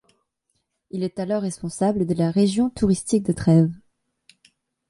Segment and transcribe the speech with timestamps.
[0.89, 3.71] Il est alors responsable de la région touristique de Trèves.